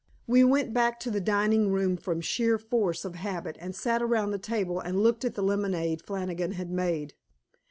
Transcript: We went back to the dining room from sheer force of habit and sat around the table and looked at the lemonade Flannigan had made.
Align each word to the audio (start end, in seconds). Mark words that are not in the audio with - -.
We 0.25 0.43
went 0.43 0.73
back 0.73 0.99
to 1.01 1.11
the 1.11 1.21
dining 1.21 1.69
room 1.71 1.95
from 1.95 2.21
sheer 2.21 2.57
force 2.57 3.05
of 3.05 3.13
habit 3.13 3.55
and 3.59 3.75
sat 3.75 4.01
around 4.01 4.31
the 4.31 4.39
table 4.39 4.79
and 4.79 5.03
looked 5.03 5.23
at 5.23 5.35
the 5.35 5.43
lemonade 5.43 6.01
Flannigan 6.01 6.53
had 6.53 6.71
made. 6.71 7.13